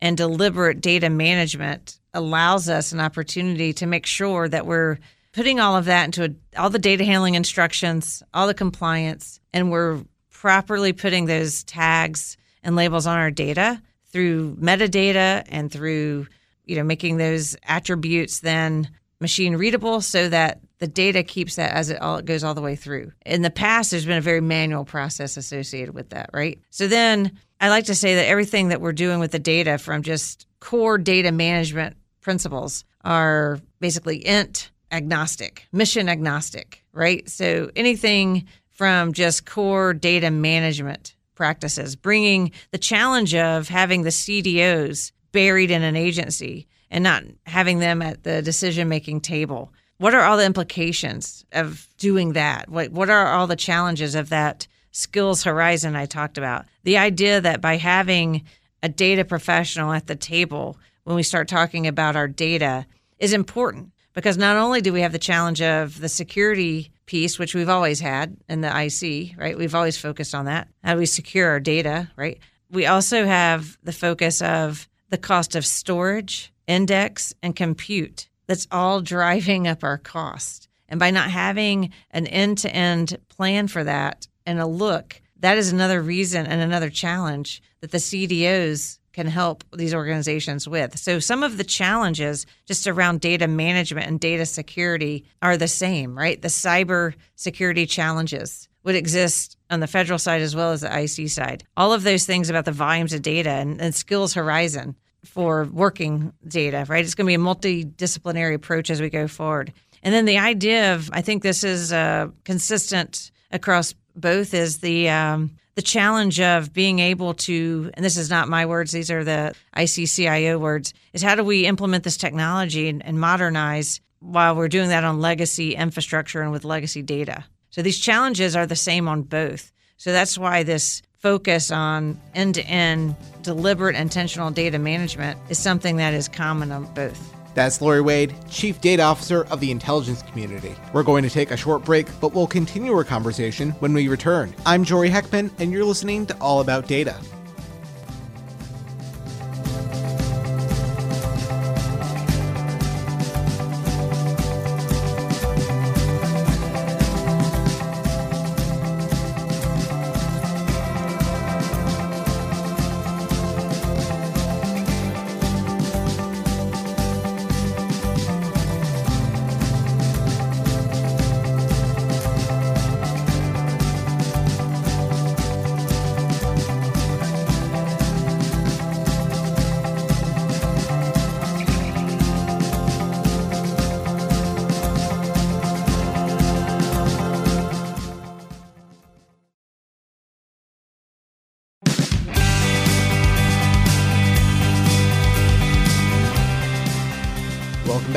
[0.00, 4.98] and deliberate data management allows us an opportunity to make sure that we're
[5.38, 9.70] putting all of that into a, all the data handling instructions, all the compliance, and
[9.70, 10.00] we're
[10.32, 16.26] properly putting those tags and labels on our data through metadata and through
[16.64, 21.88] you know making those attributes then machine readable so that the data keeps that as
[21.88, 23.12] it all it goes all the way through.
[23.24, 26.60] In the past there's been a very manual process associated with that, right?
[26.70, 30.02] So then I like to say that everything that we're doing with the data from
[30.02, 37.28] just core data management principles are basically int agnostic, mission agnostic, right?
[37.28, 45.12] So anything from just core data management practices, bringing the challenge of having the CDOs
[45.32, 49.72] buried in an agency and not having them at the decision making table.
[49.98, 52.68] What are all the implications of doing that?
[52.68, 56.66] What, what are all the challenges of that skills horizon I talked about?
[56.84, 58.44] The idea that by having
[58.82, 62.86] a data professional at the table when we start talking about our data
[63.18, 67.54] is important because not only do we have the challenge of the security piece, which
[67.54, 69.56] we've always had in the IC, right?
[69.56, 70.66] We've always focused on that.
[70.82, 72.40] How do we secure our data, right?
[72.68, 78.28] We also have the focus of the cost of storage, index, and compute.
[78.48, 80.68] That's all driving up our cost.
[80.88, 85.58] And by not having an end to end plan for that and a look, that
[85.58, 90.96] is another reason and another challenge that the CDOs can help these organizations with.
[90.96, 96.16] So some of the challenges just around data management and data security are the same,
[96.16, 96.40] right?
[96.40, 101.30] The cyber security challenges would exist on the federal side as well as the IC
[101.30, 101.64] side.
[101.76, 104.94] All of those things about the volumes of data and, and skills horizon
[105.24, 107.04] for working data, right?
[107.04, 109.72] It's going to be a multidisciplinary approach as we go forward.
[110.04, 115.08] And then the idea of, I think this is uh, consistent across both, is the
[115.08, 119.22] um, the challenge of being able to, and this is not my words, these are
[119.22, 124.66] the ICCIO words, is how do we implement this technology and, and modernize while we're
[124.66, 127.44] doing that on legacy infrastructure and with legacy data?
[127.70, 129.70] So these challenges are the same on both.
[129.98, 135.98] So that's why this focus on end to end, deliberate, intentional data management is something
[135.98, 137.37] that is common on both.
[137.54, 140.74] That's Lori Wade, Chief Data Officer of the intelligence community.
[140.92, 144.54] We're going to take a short break, but we'll continue our conversation when we return.
[144.66, 147.16] I'm Jory Heckman, and you're listening to All About Data.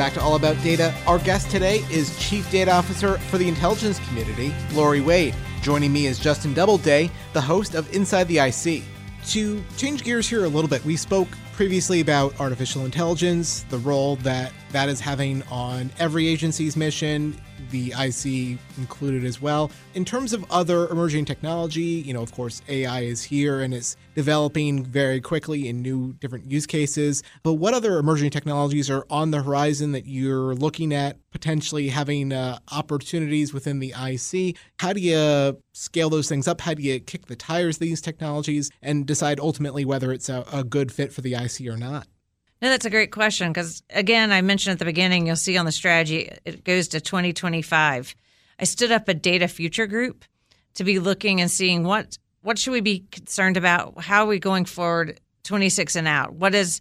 [0.02, 0.92] Back to All About Data.
[1.06, 5.32] Our guest today is Chief Data Officer for the intelligence community, Lori Wade.
[5.60, 8.82] Joining me is Justin Doubleday, the host of Inside the IC.
[9.26, 14.16] To change gears here a little bit, we spoke previously about artificial intelligence, the role
[14.16, 17.40] that that is having on every agency's mission,
[17.70, 19.70] the IC included as well.
[19.94, 23.96] In terms of other emerging technology, you know, of course, AI is here and it's
[24.14, 27.22] developing very quickly in new different use cases.
[27.42, 32.32] But what other emerging technologies are on the horizon that you're looking at potentially having
[32.32, 34.56] uh, opportunities within the IC?
[34.78, 36.60] How do you scale those things up?
[36.60, 40.44] How do you kick the tires of these technologies and decide ultimately whether it's a,
[40.52, 42.06] a good fit for the IC or not?
[42.62, 45.66] No, that's a great question because, again, I mentioned at the beginning, you'll see on
[45.66, 48.14] the strategy, it goes to 2025.
[48.60, 50.24] I stood up a data future group
[50.74, 54.00] to be looking and seeing what what should we be concerned about?
[54.00, 56.34] How are we going forward 26 and out?
[56.34, 56.80] What is,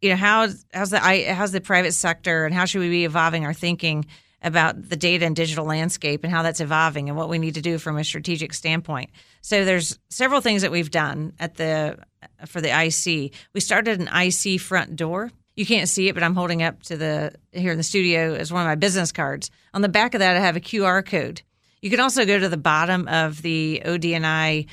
[0.00, 3.44] you know, how how's the how's the private sector and how should we be evolving
[3.44, 4.06] our thinking
[4.42, 7.60] about the data and digital landscape and how that's evolving and what we need to
[7.60, 9.10] do from a strategic standpoint.
[9.40, 11.98] So there's several things that we've done at the
[12.46, 13.32] for the IC.
[13.54, 15.30] We started an IC front door.
[15.56, 18.52] You can't see it, but I'm holding up to the here in the studio as
[18.52, 19.50] one of my business cards.
[19.74, 21.42] On the back of that, I have a QR code.
[21.82, 24.66] You can also go to the bottom of the odni.gov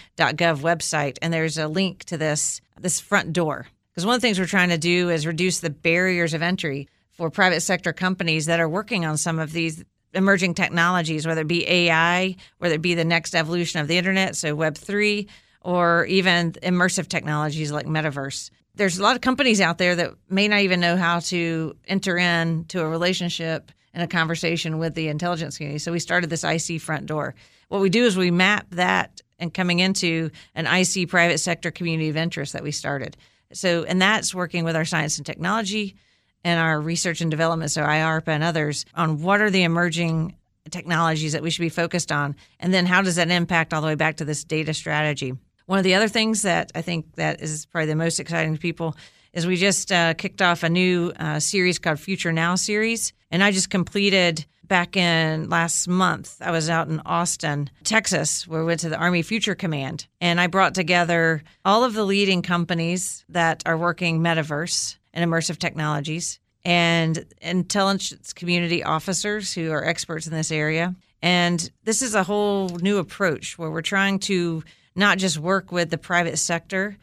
[0.60, 3.68] website, and there's a link to this this front door.
[3.92, 6.88] Because one of the things we're trying to do is reduce the barriers of entry
[7.12, 9.84] for private sector companies that are working on some of these
[10.14, 14.36] emerging technologies, whether it be AI, whether it be the next evolution of the internet,
[14.36, 15.28] so Web three,
[15.62, 18.50] or even immersive technologies like metaverse.
[18.76, 22.18] There's a lot of companies out there that may not even know how to enter
[22.18, 25.80] into a relationship and a conversation with the intelligence community.
[25.80, 27.34] So we started this IC front door.
[27.70, 32.10] What we do is we map that and coming into an IC private sector community
[32.10, 33.18] of interest that we started.
[33.54, 35.96] So, and that's working with our science and technology
[36.44, 40.36] and our research and development, so IARPA and others, on what are the emerging
[40.70, 43.88] technologies that we should be focused on, and then how does that impact all the
[43.88, 45.34] way back to this data strategy.
[45.66, 48.60] One of the other things that I think that is probably the most exciting to
[48.60, 48.96] people
[49.34, 53.44] is we just uh, kicked off a new uh, series called Future Now series, and
[53.44, 56.38] I just completed back in last month.
[56.42, 60.42] I was out in Austin, Texas, where we went to the Army Future Command, and
[60.42, 66.40] I brought together all of the leading companies that are working metaverse and immersive technologies
[66.66, 70.96] and intelligence community officers who are experts in this area.
[71.22, 74.64] And this is a whole new approach where we're trying to
[74.96, 76.98] not just work with the private sector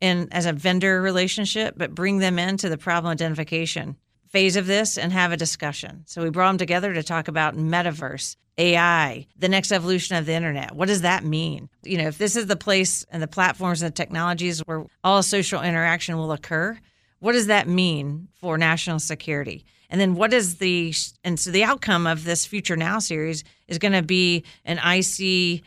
[0.00, 3.96] and as a vendor relationship, but bring them into the problem identification
[4.30, 6.04] phase of this and have a discussion.
[6.06, 10.32] So we brought them together to talk about metaverse, AI, the next evolution of the
[10.32, 10.74] internet.
[10.74, 11.68] What does that mean?
[11.82, 15.22] You know, if this is the place and the platforms and the technologies where all
[15.22, 16.78] social interaction will occur,
[17.20, 19.64] what does that mean for national security?
[19.88, 20.94] And then what is the
[21.24, 25.62] and so the outcome of this Future Now series is going to be an IC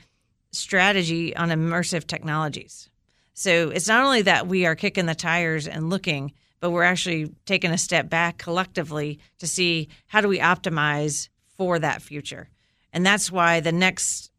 [0.52, 2.90] strategy on immersive technologies.
[3.34, 7.34] So it's not only that we are kicking the tires and looking, but we're actually
[7.46, 12.50] taking a step back collectively to see how do we optimize for that future.
[12.94, 14.32] And that's why the next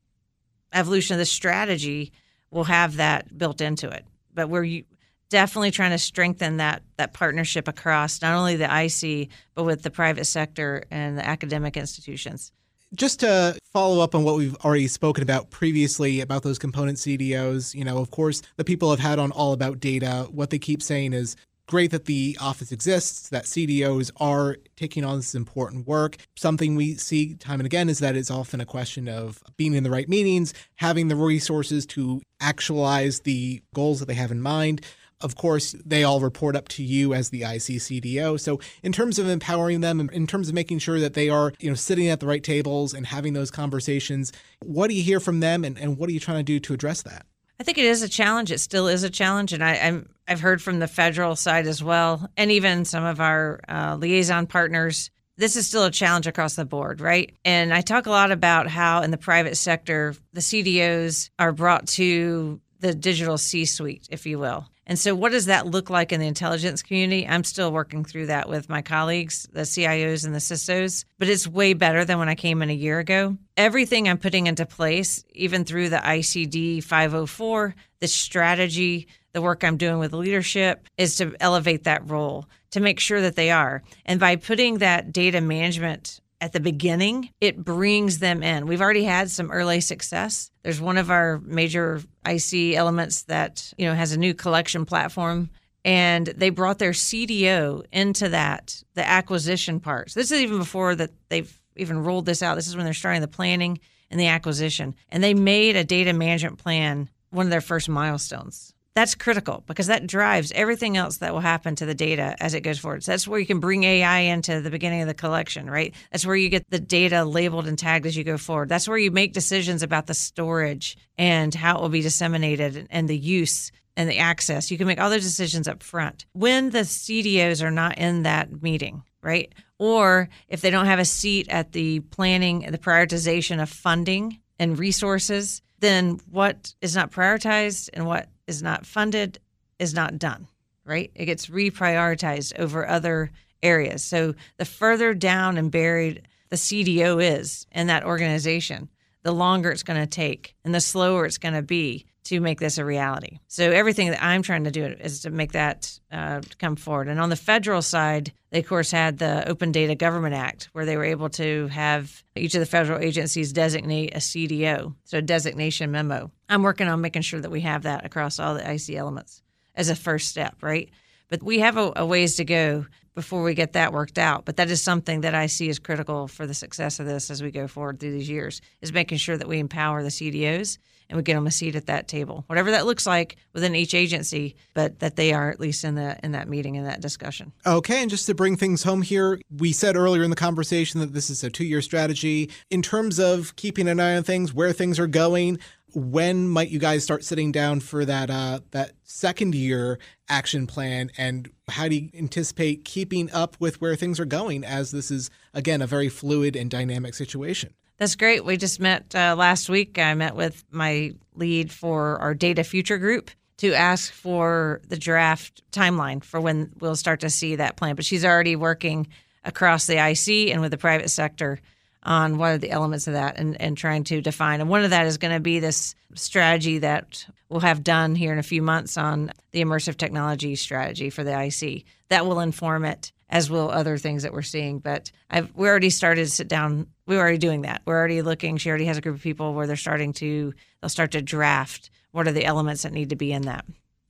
[0.72, 2.12] evolution of the strategy
[2.50, 4.04] will have that built into it.
[4.32, 4.82] But we're
[5.28, 9.90] definitely trying to strengthen that that partnership across not only the IC but with the
[9.90, 12.52] private sector and the academic institutions
[12.94, 17.74] just to follow up on what we've already spoken about previously about those component CDOs,
[17.74, 20.80] you know, of course, the people have had on All About Data, what they keep
[20.80, 21.34] saying is
[21.66, 26.16] great that the office exists, that CDOs are taking on this important work.
[26.36, 29.82] Something we see time and again is that it's often a question of being in
[29.82, 34.82] the right meetings, having the resources to actualize the goals that they have in mind.
[35.24, 38.38] Of course, they all report up to you as the ICCDO.
[38.38, 41.70] So, in terms of empowering them, in terms of making sure that they are, you
[41.70, 45.40] know, sitting at the right tables and having those conversations, what do you hear from
[45.40, 47.26] them, and, and what are you trying to do to address that?
[47.58, 48.52] I think it is a challenge.
[48.52, 51.82] It still is a challenge, and I, am I've heard from the federal side as
[51.82, 55.10] well, and even some of our uh, liaison partners.
[55.36, 57.34] This is still a challenge across the board, right?
[57.44, 61.88] And I talk a lot about how in the private sector, the CDOs are brought
[61.88, 64.68] to the digital C suite, if you will.
[64.86, 67.26] And so, what does that look like in the intelligence community?
[67.26, 71.48] I'm still working through that with my colleagues, the CIOs and the CISOs, but it's
[71.48, 73.36] way better than when I came in a year ago.
[73.56, 79.78] Everything I'm putting into place, even through the ICD 504, the strategy, the work I'm
[79.78, 83.82] doing with leadership, is to elevate that role, to make sure that they are.
[84.04, 88.66] And by putting that data management at the beginning, it brings them in.
[88.66, 90.50] We've already had some early success.
[90.62, 95.48] There's one of our major IC elements that, you know, has a new collection platform
[95.86, 100.10] and they brought their CDO into that, the acquisition part.
[100.10, 102.56] So this is even before that they've even rolled this out.
[102.56, 103.80] This is when they're starting the planning
[104.10, 104.94] and the acquisition.
[105.08, 109.88] And they made a data management plan one of their first milestones that's critical because
[109.88, 113.02] that drives everything else that will happen to the data as it goes forward.
[113.02, 115.92] So that's where you can bring AI into the beginning of the collection, right?
[116.12, 118.68] That's where you get the data labeled and tagged as you go forward.
[118.68, 123.08] That's where you make decisions about the storage and how it will be disseminated and
[123.08, 124.70] the use and the access.
[124.70, 126.26] You can make all those decisions up front.
[126.32, 129.52] When the CDOs are not in that meeting, right?
[129.78, 134.40] Or if they don't have a seat at the planning and the prioritization of funding
[134.58, 139.38] and resources, then what is not prioritized and what is not funded
[139.78, 140.48] is not done,
[140.84, 141.10] right?
[141.14, 143.30] It gets reprioritized over other
[143.62, 144.02] areas.
[144.04, 148.90] So the further down and buried the CDO is in that organization,
[149.22, 152.58] the longer it's going to take and the slower it's going to be to make
[152.58, 153.38] this a reality.
[153.48, 157.08] So everything that I'm trying to do is to make that uh, come forward.
[157.08, 160.86] And on the federal side, they of course had the Open Data Government Act, where
[160.86, 165.22] they were able to have each of the federal agencies designate a CDO, so a
[165.22, 166.30] designation memo.
[166.48, 169.42] I'm working on making sure that we have that across all the IC elements
[169.74, 170.90] as a first step, right?
[171.28, 174.44] But we have a, a ways to go before we get that worked out.
[174.44, 177.42] But that is something that I see as critical for the success of this as
[177.42, 180.78] we go forward through these years is making sure that we empower the CDOs
[181.14, 183.94] and we get them a seat at that table, whatever that looks like within each
[183.94, 187.52] agency, but that they are at least in the in that meeting in that discussion.
[187.64, 191.14] Okay, and just to bring things home here, we said earlier in the conversation that
[191.14, 192.50] this is a two-year strategy.
[192.68, 195.60] In terms of keeping an eye on things, where things are going
[195.96, 201.12] when might you guys start sitting down for that uh, that second year action plan?
[201.16, 205.30] And how do you anticipate keeping up with where things are going as this is
[205.52, 209.98] again a very fluid and dynamic situation that's great we just met uh, last week
[209.98, 215.62] i met with my lead for our data future group to ask for the draft
[215.70, 219.06] timeline for when we'll start to see that plan but she's already working
[219.44, 221.60] across the ic and with the private sector
[222.04, 224.60] on what are the elements of that and, and trying to define.
[224.60, 228.32] And one of that is going to be this strategy that we'll have done here
[228.32, 231.84] in a few months on the immersive technology strategy for the IC.
[232.08, 234.78] That will inform it, as will other things that we're seeing.
[234.78, 236.86] But I've, we already started to sit down.
[237.06, 237.82] We're already doing that.
[237.84, 238.56] We're already looking.
[238.56, 241.90] She already has a group of people where they're starting to, they'll start to draft
[242.12, 243.64] what are the elements that need to be in that.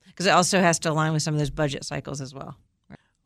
[0.07, 2.55] Because it also has to align with some of those budget cycles as well.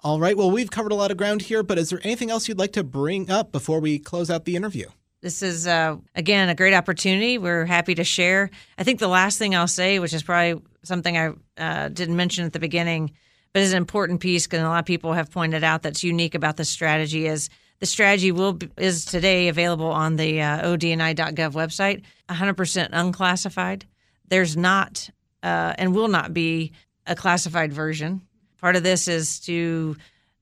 [0.01, 0.37] All right.
[0.37, 2.71] Well, we've covered a lot of ground here, but is there anything else you'd like
[2.73, 4.87] to bring up before we close out the interview?
[5.21, 7.37] This is, uh, again, a great opportunity.
[7.37, 8.49] We're happy to share.
[8.77, 12.45] I think the last thing I'll say, which is probably something I uh, didn't mention
[12.45, 13.11] at the beginning,
[13.53, 16.35] but is an important piece because a lot of people have pointed out that's unique
[16.35, 21.53] about the strategy is the strategy will be, is today available on the uh, odni.gov
[21.53, 23.85] website, 100% unclassified.
[24.27, 25.09] There's not
[25.41, 26.73] uh, and will not be
[27.07, 28.21] a classified version.
[28.59, 29.95] Part of this is to,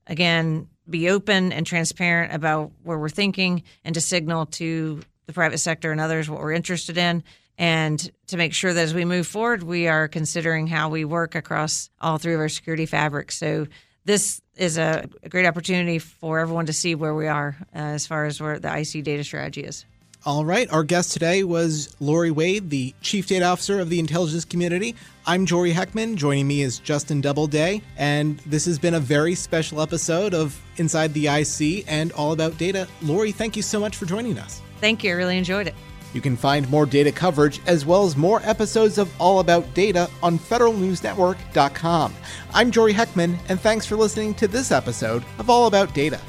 [0.06, 5.58] again, be open and transparent about where we're thinking and to signal to the private
[5.58, 7.22] sector and others what we're interested in
[7.58, 11.34] and to make sure that as we move forward, we are considering how we work
[11.34, 13.36] across all three of our security fabrics.
[13.36, 13.66] So
[14.04, 18.26] this is a, great opportunity for everyone to see where we are uh, as far
[18.26, 19.84] as where the IC data strategy is.
[20.24, 20.70] All right.
[20.72, 24.94] Our guest today was Lori Wade, the Chief Data Officer of the intelligence community.
[25.26, 26.16] I'm Jory Heckman.
[26.16, 27.82] Joining me is Justin Doubleday.
[27.96, 32.58] And this has been a very special episode of Inside the IC and All About
[32.58, 32.88] Data.
[33.02, 34.60] Lori, thank you so much for joining us.
[34.80, 35.10] Thank you.
[35.10, 35.74] I really enjoyed it.
[36.12, 40.08] You can find more data coverage as well as more episodes of All About Data
[40.22, 42.14] on federalnewsnetwork.com.
[42.54, 46.20] I'm Jory Heckman, and thanks for listening to this episode of All About Data.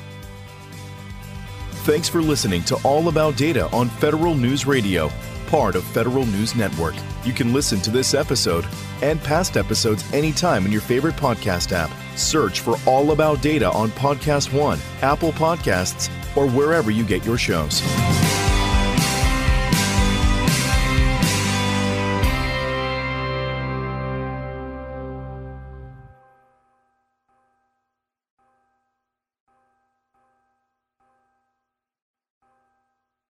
[1.83, 5.09] Thanks for listening to All About Data on Federal News Radio,
[5.47, 6.93] part of Federal News Network.
[7.23, 8.67] You can listen to this episode
[9.01, 11.89] and past episodes anytime in your favorite podcast app.
[12.17, 17.37] Search for All About Data on Podcast One, Apple Podcasts, or wherever you get your
[17.37, 17.81] shows.